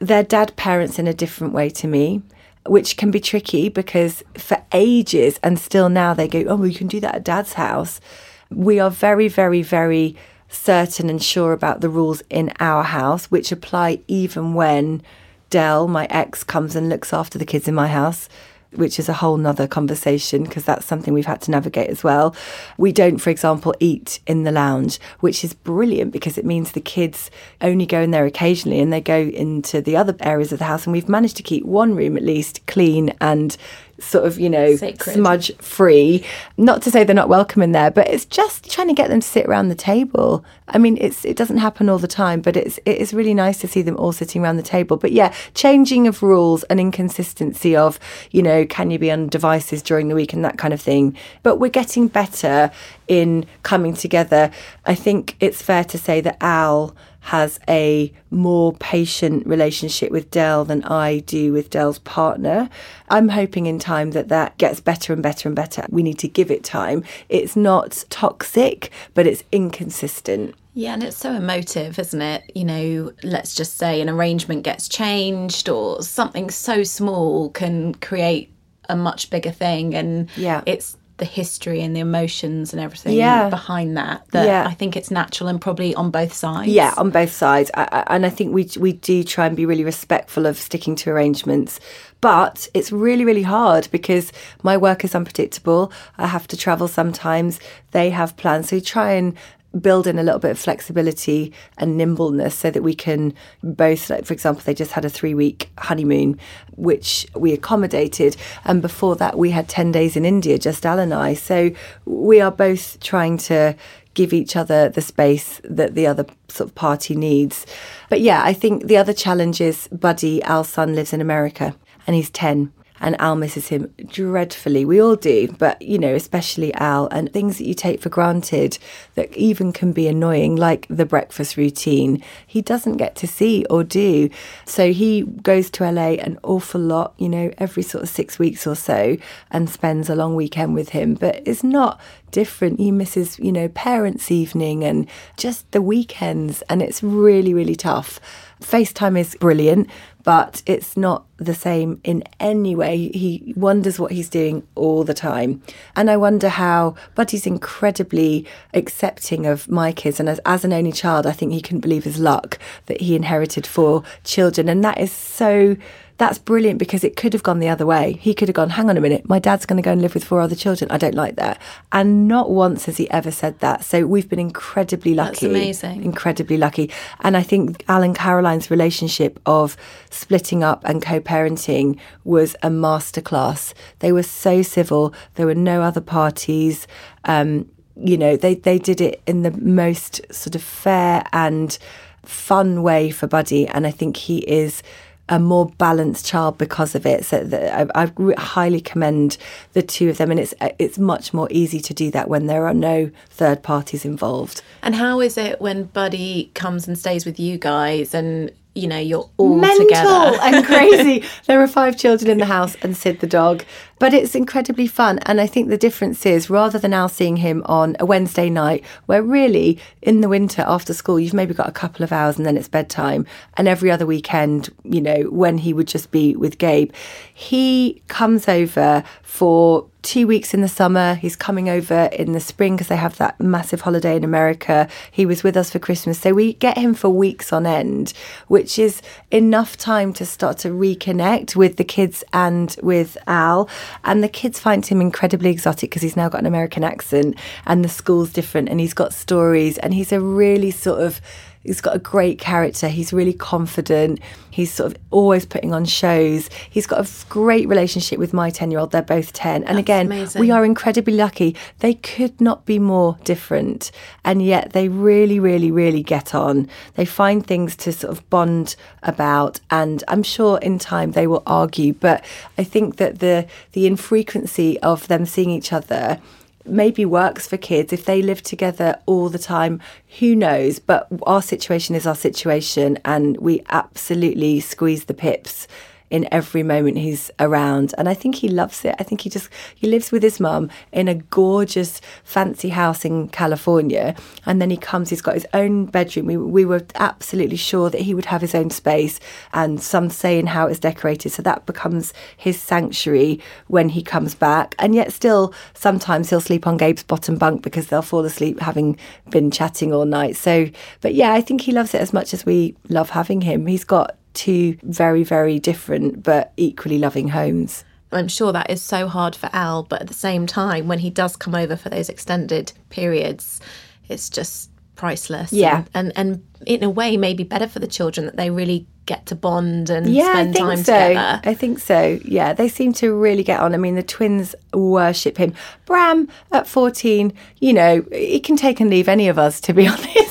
[0.00, 2.22] Their dad parents in a different way to me
[2.66, 6.74] which can be tricky because for ages and still now they go, oh, well, you
[6.74, 8.02] can do that at dad's house.
[8.50, 10.14] We are very, very, very
[10.50, 15.02] certain and sure about the rules in our house, which apply even when
[15.48, 18.28] Dell, my ex, comes and looks after the kids in my house.
[18.72, 22.34] which is a whole nother conversation because that's something we've had to navigate as well.
[22.78, 26.80] We don't, for example, eat in the lounge, which is brilliant because it means the
[26.80, 30.66] kids only go in there occasionally and they go into the other areas of the
[30.66, 30.84] house.
[30.84, 33.56] And we've managed to keep one room at least clean and
[34.00, 35.14] sort of, you know, Sacred.
[35.14, 36.24] smudge free.
[36.56, 39.20] Not to say they're not welcome in there, but it's just trying to get them
[39.20, 40.44] to sit around the table.
[40.68, 43.58] I mean, it's it doesn't happen all the time, but it's it is really nice
[43.60, 44.96] to see them all sitting around the table.
[44.96, 47.98] But yeah, changing of rules and inconsistency of,
[48.30, 51.16] you know, can you be on devices during the week and that kind of thing.
[51.42, 52.70] But we're getting better
[53.08, 54.50] in coming together.
[54.86, 60.64] I think it's fair to say that Al has a more patient relationship with Dell
[60.64, 62.68] than I do with Dell's partner.
[63.08, 65.84] I'm hoping in time that that gets better and better and better.
[65.90, 67.04] We need to give it time.
[67.28, 70.54] It's not toxic, but it's inconsistent.
[70.72, 72.50] Yeah, and it's so emotive, isn't it?
[72.54, 78.52] You know, let's just say an arrangement gets changed or something so small can create
[78.88, 79.94] a much bigger thing.
[79.94, 80.62] And Yeah.
[80.66, 83.48] it's the history and the emotions and everything Yeah.
[83.48, 84.66] behind that that Yeah.
[84.66, 86.72] I think it's natural and probably on both sides.
[86.72, 89.66] Yeah, on both sides, I, I, and I think we we do try and be
[89.66, 91.78] really respectful of sticking to arrangements.
[92.20, 95.92] But it's really really hard because my work is unpredictable.
[96.18, 97.60] I have to travel sometimes.
[97.92, 99.34] They have plans, so we try and
[99.78, 104.24] build in a little bit of flexibility and nimbleness so that we can both like
[104.24, 106.38] for example they just had a 3 week honeymoon
[106.76, 108.36] which we accommodated.
[108.64, 111.34] And before that we had 10 days in India just Al and I.
[111.34, 111.70] So
[112.04, 113.76] we are both trying to
[114.14, 117.64] give each other the space that the other sort of party needs.
[118.08, 122.16] But yeah, I think the other challenge is Buddy, Al's son, lives in America and
[122.16, 124.84] he's 10 and Al misses him dreadfully.
[124.84, 128.78] We all do, but you know, especially Al, and things that you take for granted
[129.14, 133.82] that even can be annoying, like the breakfast routine, he doesn't get to see or
[133.82, 134.28] do.
[134.66, 138.66] So he goes to LA an awful lot, you know, every sort of six weeks
[138.66, 139.16] or so,
[139.50, 142.78] and spends a long weekend with him, but it's not different.
[142.78, 148.20] He misses, you know, parents' evening and just the weekends, and it's really, really tough.
[148.60, 149.88] FaceTime is brilliant,
[150.22, 153.08] but it's not the same in any way.
[153.08, 155.62] He wonders what he's doing all the time.
[155.96, 160.20] And I wonder how Buddy's incredibly accepting of my kids.
[160.20, 163.16] And as, as an only child, I think he couldn't believe his luck that he
[163.16, 164.68] inherited four children.
[164.68, 165.76] And that is so
[166.20, 168.18] that's brilliant because it could have gone the other way.
[168.20, 170.12] He could have gone, hang on a minute, my dad's going to go and live
[170.12, 170.90] with four other children.
[170.90, 171.58] I don't like that.
[171.92, 173.84] And not once has he ever said that.
[173.84, 175.30] So we've been incredibly lucky.
[175.30, 176.04] That's amazing.
[176.04, 176.90] Incredibly lucky.
[177.20, 179.78] And I think Al and Caroline's relationship of
[180.10, 183.72] splitting up and co parenting was a masterclass.
[184.00, 186.86] They were so civil, there were no other parties.
[187.24, 191.78] Um, you know, they, they did it in the most sort of fair and
[192.26, 193.66] fun way for Buddy.
[193.66, 194.82] And I think he is
[195.30, 197.24] a more balanced child because of it.
[197.24, 199.38] So that I, I highly commend
[199.72, 202.66] the two of them, and it's it's much more easy to do that when there
[202.66, 204.62] are no third parties involved.
[204.82, 208.98] And how is it when Buddy comes and stays with you guys and you know
[208.98, 210.38] you're all Mental together?
[210.42, 211.24] and crazy.
[211.46, 213.64] there are five children in the house and Sid the dog,
[214.00, 215.20] but it's incredibly fun.
[215.20, 218.84] And I think the difference is rather than now seeing him on a Wednesday night,
[219.06, 222.44] where really in the winter after school you've maybe got a couple of hours and
[222.44, 226.58] then it's bedtime, and every other weekend, you know, when he would just be with
[226.58, 226.92] Gabe,
[227.32, 231.14] he comes over for two weeks in the summer.
[231.14, 234.88] He's coming over in the spring because they have that massive holiday in America.
[235.10, 236.18] He was with us for Christmas.
[236.18, 238.12] So we get him for weeks on end,
[238.48, 243.68] which is enough time to start to reconnect with the kids and with Al.
[244.04, 247.84] And the kids find him incredibly exotic because he's now got an American accent and
[247.84, 251.20] the school's different and he's got stories and he's a really sort of
[251.62, 252.88] He's got a great character.
[252.88, 254.20] He's really confident.
[254.50, 256.48] He's sort of always putting on shows.
[256.70, 258.92] He's got a great relationship with my 10 year old.
[258.92, 259.64] They're both 10.
[259.64, 260.40] And again, amazing.
[260.40, 261.54] we are incredibly lucky.
[261.80, 263.92] They could not be more different.
[264.24, 266.68] And yet they really, really, really get on.
[266.94, 269.60] They find things to sort of bond about.
[269.70, 271.92] And I'm sure in time they will argue.
[271.92, 272.24] But
[272.56, 276.20] I think that the, the infrequency of them seeing each other
[276.64, 277.92] maybe works for kids.
[277.92, 279.80] If they live together all the time
[280.18, 280.78] who knows?
[280.78, 285.66] But our situation is our situation and we absolutely squeeze the pips
[286.10, 287.94] in every moment he's around.
[287.96, 288.94] And i think he loves it.
[288.98, 293.28] I think he just he lives with his mum in a gorgeous fancy house in
[293.28, 294.14] california.
[294.44, 296.26] And then he comes he's got his own bedroom.
[296.26, 299.20] We, we were absolutely sure that he would have his own space
[299.52, 301.30] and some say in how it's decorated.
[301.30, 304.74] So that becomes his sanctuary when he comes back.
[304.78, 308.98] And yet still sometimes he'll sleep on gabe's bottom bunk because they'll fall asleep having
[309.30, 310.36] been chatting all night.
[310.36, 310.68] So
[311.00, 313.66] but yeah i think he loves it as much as we love having him.
[313.66, 317.84] He's got two very, very different but equally loving homes.
[318.12, 321.10] I'm sure that is so hard for Al, but at the same time, when he
[321.10, 323.60] does come over for those extended periods,
[324.08, 325.52] it's just priceless.
[325.52, 325.84] Yeah.
[325.94, 329.26] And, and, and in a way, maybe better for the children that they really get
[329.26, 331.08] to bond and yeah, spend I think time so.
[331.08, 331.40] together.
[331.44, 332.20] I think so.
[332.24, 333.74] Yeah, they seem to really get on.
[333.74, 335.54] I mean, the twins worship him.
[335.86, 339.86] Bram at 14, you know, he can take and leave any of us, to be
[339.88, 340.29] honest.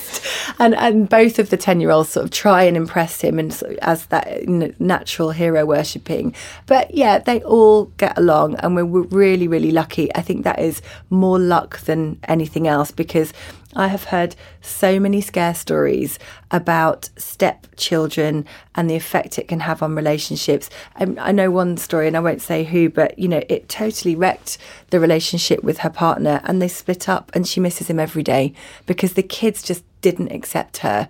[0.59, 3.51] And and both of the 10 year olds sort of try and impress him and
[3.81, 6.35] as that natural hero worshipping.
[6.65, 10.13] But yeah, they all get along and we're, really, really lucky.
[10.15, 13.33] I think that is more luck than anything else because
[13.75, 16.17] I have heard so many scare stories
[16.49, 20.71] about stepchildren and the effect it can have on relationships.
[20.95, 24.57] I know one story, and I won't say who, but you know, it totally wrecked
[24.89, 28.53] the relationship with her partner, and they split up, and she misses him every day
[28.87, 31.07] because the kids just didn't accept her,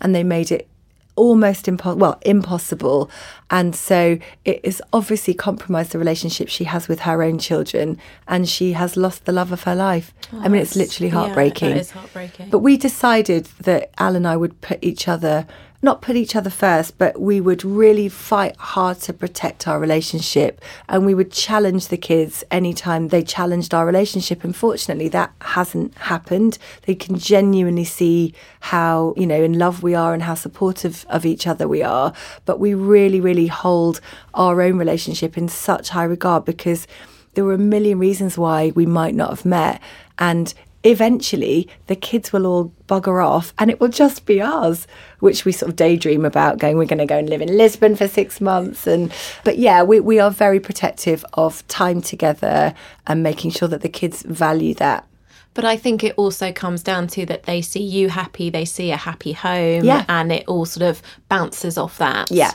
[0.00, 0.68] and they made it
[1.14, 3.10] almost impo- well impossible.
[3.50, 8.48] And so it has obviously compromised the relationship she has with her own children and
[8.48, 10.14] she has lost the love of her life.
[10.32, 12.48] I mean it's literally heartbreaking Yeah, that is heartbreaking.
[12.48, 15.46] but we decided that Al and I would put each other,
[15.82, 20.62] not put each other first, but we would really fight hard to protect our relationship
[20.88, 24.44] and we would challenge the kids anytime they challenged our relationship.
[24.44, 26.56] Unfortunately, that hasn't happened.
[26.86, 31.26] They can genuinely see how, you know, in love we are and how supportive of
[31.26, 32.12] each other we are.
[32.44, 34.00] But we really, really hold
[34.34, 36.86] our own relationship in such high regard because
[37.34, 39.82] there were a million reasons why we might not have met.
[40.18, 44.86] And eventually the kids will all bugger off and it will just be us,
[45.20, 47.94] which we sort of daydream about going we're going to go and live in lisbon
[47.96, 49.12] for six months and
[49.44, 52.74] but yeah we, we are very protective of time together
[53.06, 55.06] and making sure that the kids value that
[55.54, 58.90] But I think it also comes down to that they see you happy, they see
[58.90, 60.04] a happy home, Yeah.
[60.08, 62.30] and it all sort of bounces off that.
[62.30, 62.52] yeah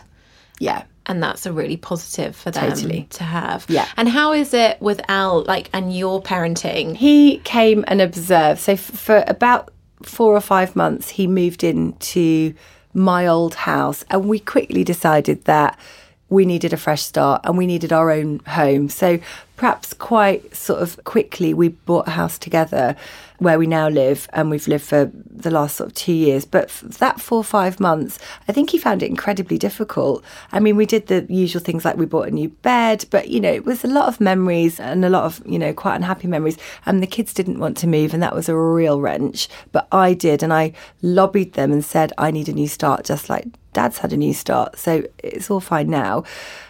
[0.60, 3.08] yeah And that's a really positive for them Totally.
[3.12, 3.66] to have.
[3.70, 3.88] Yeah.
[3.96, 6.96] And how is it with Al, like, and your parenting?
[6.96, 8.60] he came and observed.
[8.60, 9.72] So f- for about
[10.04, 12.54] four or five months, he moved into
[12.94, 15.80] my old house, and we quickly decided that
[16.30, 18.90] we needed a fresh start and we needed our own home.
[18.90, 19.18] So
[19.56, 22.98] perhaps quite sort of quickly, we bought a house together
[23.40, 26.46] where we now live, and we've lived for the last sort of two years.
[26.46, 26.70] But
[27.00, 30.24] that four or five months, I think he found it incredibly difficult.
[30.52, 33.40] I mean, we did the usual things like we bought a new bed, but you
[33.40, 36.28] know, it was a lot of memories and a lot of, you know, quite unhappy
[36.28, 36.58] memories.
[36.86, 39.48] And the kids didn't want to move, and that was a real wrench.
[39.72, 43.30] But I did, and I lobbied them and said, I need a new start, just
[43.30, 44.80] like dad's had a new start.
[44.80, 46.24] So it's all fine now.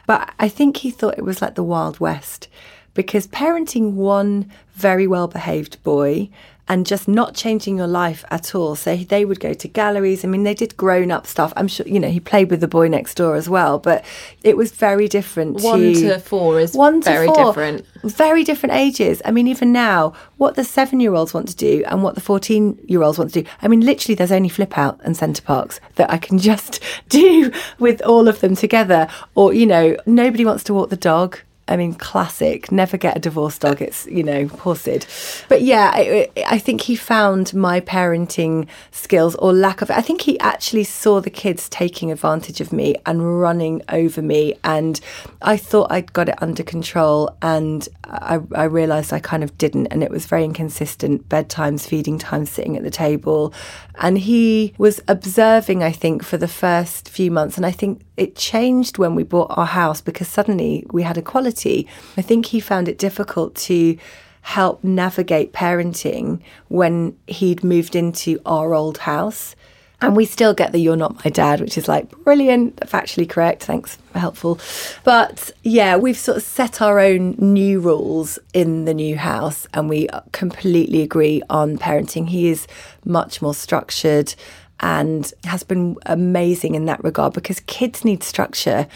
[0.06, 2.50] But I think he thought it was like the Wild West
[2.98, 6.30] because parenting one very well behaved boy
[6.70, 8.76] and just not changing your life at all.
[8.76, 10.26] So they would go to galleries.
[10.26, 11.54] I mean, they did grown up stuff.
[11.56, 14.04] I'm sure, you know, he played with the boy next door as well, but
[14.44, 15.62] it was very different.
[15.62, 17.46] One to four is one to very four.
[17.46, 17.86] different.
[18.04, 19.22] Very different ages.
[19.26, 22.22] I mean, even now, what the seven year olds want to do and what the
[22.22, 23.50] 14 year olds want to do.
[23.62, 27.52] I mean, literally, there's only flip out and Center Parcs that I can just do
[27.80, 29.08] with all of them together.
[29.36, 31.40] Or, you know, nobody wants to walk the dog.
[31.68, 32.72] I mean, classic.
[32.72, 33.82] Never get a divorce dog.
[33.82, 35.06] It's you know, poor Sid.
[35.50, 39.92] But yeah, I, I think he found my parenting skills or lack of.
[39.92, 44.56] I think he actually saw the kids taking advantage of me and running over me,
[44.64, 45.00] and
[45.42, 49.88] I thought I'd got it under control, and I, I realised I kind of didn't,
[49.88, 51.28] and it was very inconsistent.
[51.28, 53.54] Bedtimes, feeding times, sitting at the table,
[53.96, 55.84] and he was observing.
[55.84, 59.56] I think for the first few months, and I think it changed when we bought
[59.56, 61.88] our house because suddenly we had equality.
[62.18, 63.98] I think he found it difficult to
[64.42, 69.56] help navigate parenting when he'd moved into our old house.
[70.00, 73.64] And we still get the you're not my dad, which is like brilliant, factually correct,
[73.64, 74.60] thanks, helpful.
[75.04, 79.90] But yeah, we've sort of set our own new rules in the new house and
[79.90, 82.30] we completely agree on parenting.
[82.30, 82.68] He is
[83.06, 84.36] much more structured
[84.80, 88.88] and has been amazing in that regard because kids need structure.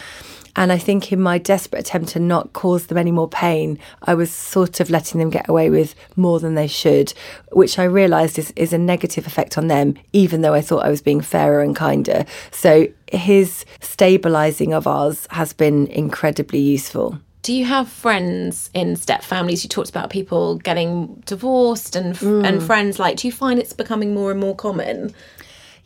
[0.54, 4.16] And I think in my desperate attempt to not cause them any more pain, I
[4.16, 7.14] was sort of letting them get away with more than they should,
[7.54, 10.90] which I realised is, is a negative effect on them, even though I thought I
[10.90, 12.26] was being fairer and kinder.
[12.52, 17.18] So his stabilising of ours has been incredibly useful.
[17.44, 19.64] Do you have friends in step families?
[19.64, 22.46] You talked about people getting divorced and Mm.
[22.46, 23.00] and friends.
[23.00, 25.14] Like, do you find it's becoming more and more common?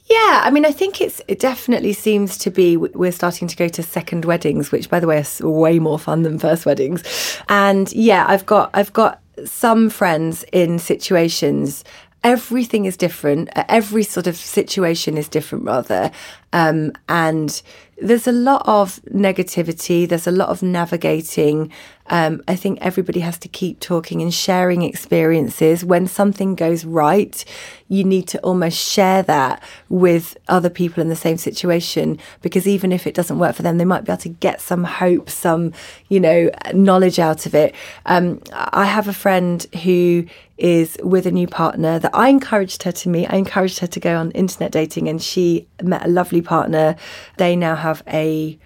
[0.08, 3.68] Yeah, I mean, I think it's it definitely seems to be we're starting to go
[3.68, 7.04] to second weddings, which, by the way, is way more fun than first weddings.
[7.50, 11.84] And yeah, I've got I've got some friends in situations.
[12.24, 13.50] Everything is different.
[13.56, 16.12] Every sort of situation is different, rather.
[16.54, 17.62] Um, and
[18.02, 21.72] there's a lot of negativity, there's a lot of navigating.
[22.08, 25.84] Um, I think everybody has to keep talking and sharing experiences.
[25.84, 27.44] When something goes right,
[27.88, 32.92] you need to almost share that with other people in the same situation because even
[32.92, 35.74] if it doesn't work for them, they might be able to get some hope, some,
[36.10, 37.74] you know, knowledge out of it.
[38.06, 40.26] Um, I have a friend who
[40.58, 43.32] is with a new partner that I encouraged her to meet.
[43.32, 46.96] I encouraged her to go on internet dating and she met a lovely partner.
[47.38, 48.58] They now have a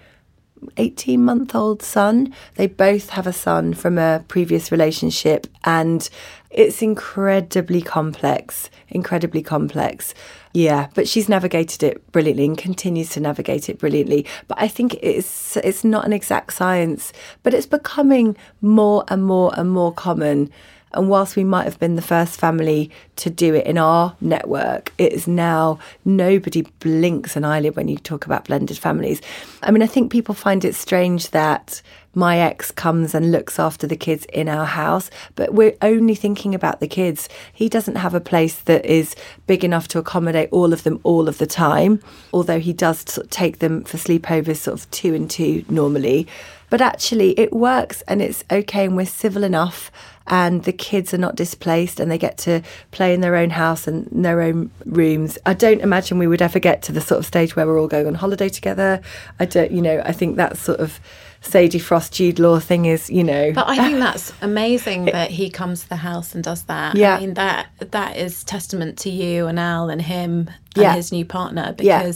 [0.76, 2.34] 18 month old son.
[2.56, 6.08] They both have a son from a previous relationship, and
[6.50, 10.14] it's incredibly complex, incredibly complex.
[10.52, 14.26] Yeah, but she's navigated it brilliantly and continues to navigate it brilliantly.
[14.48, 19.52] But I think it's it's not an exact science, but it's becoming more and more
[19.56, 20.50] and more common
[20.92, 24.92] and whilst we might have been the first family to do it in our network,
[24.98, 29.20] it is now nobody blinks an eyelid when you talk about blended families.
[29.62, 31.82] I mean, I think people find it strange that
[32.14, 36.54] my ex comes and looks after the kids in our house, but we're only thinking
[36.54, 37.28] about the kids.
[37.52, 39.14] He doesn't have a place that is
[39.46, 43.60] big enough to accommodate all of them all of the time, although he does take
[43.60, 46.26] them for sleepovers, sort of two and two normally.
[46.68, 49.90] But actually, it works and it's okay, and we're civil enough
[50.26, 52.62] and the kids are not displaced and they get to
[52.92, 55.38] play in their own house and their own rooms.
[55.46, 57.88] I don't imagine we would ever get to the sort of stage where we're all
[57.88, 59.00] going on holiday together.
[59.40, 61.00] I don't, you know, I think that sort of
[61.42, 63.50] Sadie Frost, Jude Law thing is, you know.
[63.52, 66.96] But I think that's amazing that he comes to the house and does that.
[66.96, 67.16] Yeah.
[67.16, 70.94] I mean that that is testament to you and Al and him and Yeah.
[70.94, 72.12] his new partner Yeah.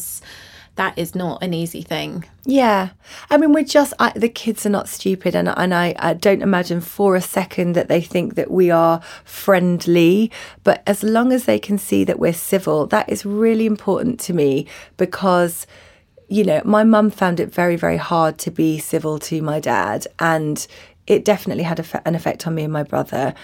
[0.76, 2.24] That is not an easy thing.
[2.44, 2.90] Yeah,
[3.30, 6.42] I mean, we're just I, the kids are not stupid, and and I, I don't
[6.42, 10.30] imagine for a second that they think that we are friendly.
[10.62, 14.32] But as long as they can see that we're civil, that is really important to
[14.32, 14.66] me
[14.96, 15.66] because.
[16.26, 20.06] You know, my mum found it very, very hard to be civil to my dad,
[20.18, 20.66] and
[21.06, 23.34] it definitely had an effect on me and my brother.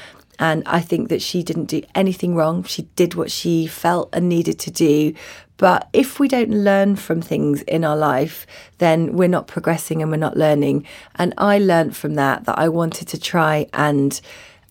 [0.41, 2.65] And I think that she didn't do anything wrong.
[2.65, 5.15] She did what she felt and needed to do.
[5.59, 8.47] But if we don't learn from things in our life,
[8.79, 10.87] then we're not progressing and we're not learning.
[11.17, 14.19] And I learned from that that I wanted to try and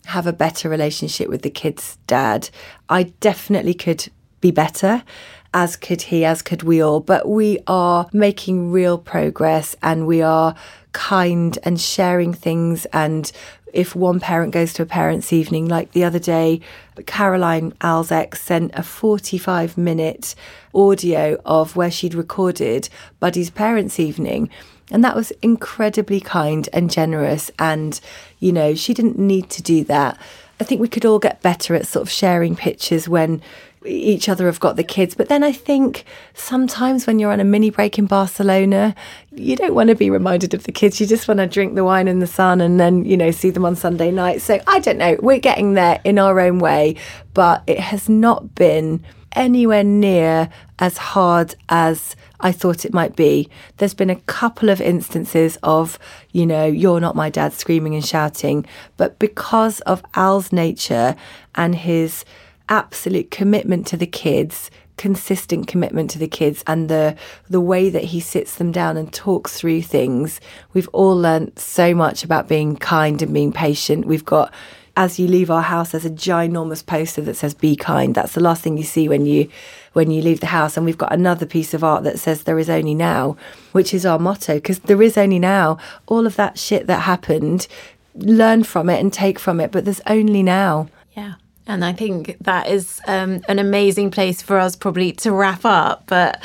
[0.06, 2.50] have a better relationship with the kids' dad.
[2.88, 4.08] I definitely could
[4.40, 5.04] be better.
[5.52, 7.00] As could he, as could we all.
[7.00, 10.54] But we are making real progress and we are
[10.92, 12.86] kind and sharing things.
[12.86, 13.30] And
[13.72, 16.60] if one parent goes to a parents' evening, like the other day,
[17.06, 20.34] Caroline Al's ex sent a 45 minute
[20.74, 24.50] audio of where she'd recorded Buddy's parents' evening.
[24.90, 27.50] And that was incredibly kind and generous.
[27.58, 28.00] And,
[28.38, 30.18] you know, she didn't need to do that.
[30.60, 33.40] I think we could all get better at sort of sharing pictures when
[33.84, 35.14] each other have got the kids.
[35.14, 36.04] But then I think
[36.34, 38.94] sometimes when you're on a mini break in Barcelona,
[39.32, 41.00] you don't want to be reminded of the kids.
[41.00, 43.50] You just want to drink the wine in the sun and then, you know, see
[43.50, 44.42] them on Sunday night.
[44.42, 45.16] So I don't know.
[45.20, 46.96] We're getting there in our own way,
[47.32, 53.48] but it has not been anywhere near as hard as I thought it might be.
[53.76, 55.98] There's been a couple of instances of,
[56.32, 58.66] you know, you're not my dad screaming and shouting,
[58.96, 61.16] but because of Al's nature
[61.54, 62.24] and his
[62.70, 67.16] absolute commitment to the kids, consistent commitment to the kids and the
[67.48, 70.40] the way that he sits them down and talks through things,
[70.74, 74.04] we've all learnt so much about being kind and being patient.
[74.04, 74.52] We've got
[74.96, 78.14] as you leave our house there's a ginormous poster that says be kind.
[78.14, 79.48] That's the last thing you see when you
[79.94, 80.76] when you leave the house.
[80.76, 83.38] And we've got another piece of art that says there is only now
[83.72, 85.78] which is our motto because there is only now.
[86.08, 87.66] All of that shit that happened
[88.14, 90.88] learn from it and take from it but there's only now.
[91.16, 91.36] Yeah.
[91.70, 96.02] And I think that is um, an amazing place for us probably to wrap up.
[96.06, 96.42] But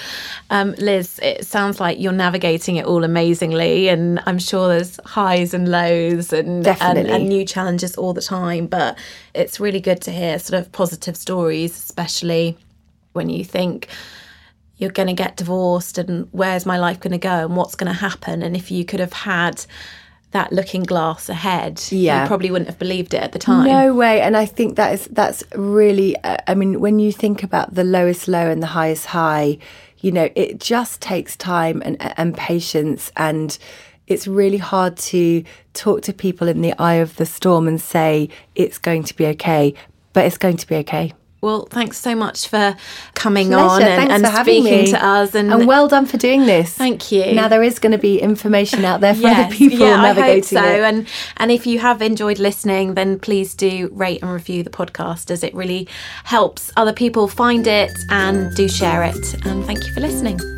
[0.52, 3.90] um, Liz, it sounds like you're navigating it all amazingly.
[3.90, 8.68] And I'm sure there's highs and lows and, and, and new challenges all the time.
[8.68, 9.00] But
[9.34, 12.58] it's really good to hear sort of positive stories, especially
[13.14, 13.88] when you think
[14.78, 17.92] you're going to get divorced and where's my life going to go and what's going
[17.92, 18.44] to happen.
[18.44, 19.66] And if you could have had
[20.36, 22.22] that looking glass ahead, Yeah.
[22.22, 23.66] you probably wouldn't have believed it at the time.
[23.68, 26.16] No way, and I think that is that's really.
[26.24, 29.58] Uh, I mean, when you think about the lowest low and the highest high,
[30.00, 33.58] you know, it just takes time and and patience, and
[34.08, 38.30] it's really hard to talk to people in the eye of the storm and say
[38.54, 39.74] it's going to be okay,
[40.14, 41.12] but it's going to be okay.
[41.46, 42.76] Well, thanks so much for
[43.14, 44.92] coming on and, and speaking me.
[44.92, 45.36] to us.
[45.36, 46.74] And, And well done for doing this.
[46.74, 47.34] Thank you.
[47.34, 50.08] Now there is going to be information out there for Yes, other people yeah, I
[50.08, 50.64] hope navigating so.
[50.64, 50.80] it.
[50.82, 55.30] And and if you have enjoyed listening, then please do rate and review the podcast,
[55.32, 55.88] as it really
[56.24, 59.46] helps other people find it and do share it.
[59.46, 60.55] And thank you for listening.